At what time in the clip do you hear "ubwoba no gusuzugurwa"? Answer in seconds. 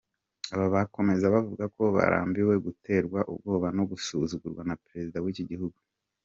3.31-4.61